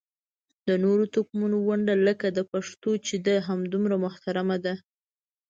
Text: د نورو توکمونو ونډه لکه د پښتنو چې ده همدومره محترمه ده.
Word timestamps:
د 0.67 0.69
نورو 0.83 1.03
توکمونو 1.13 1.57
ونډه 1.67 1.93
لکه 2.07 2.27
د 2.37 2.39
پښتنو 2.51 2.91
چې 3.05 3.15
ده 3.25 3.35
همدومره 3.47 3.95
محترمه 4.05 4.57
ده. 4.65 4.73